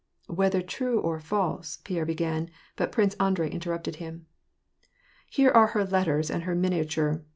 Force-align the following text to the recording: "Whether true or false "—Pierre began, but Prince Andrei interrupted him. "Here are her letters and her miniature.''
"Whether 0.25 0.63
true 0.63 0.99
or 0.99 1.19
false 1.19 1.77
"—Pierre 1.83 2.05
began, 2.07 2.49
but 2.75 2.91
Prince 2.91 3.13
Andrei 3.19 3.51
interrupted 3.51 3.97
him. 3.97 4.25
"Here 5.29 5.51
are 5.51 5.67
her 5.77 5.85
letters 5.85 6.31
and 6.31 6.41
her 6.41 6.55
miniature.'' 6.55 7.21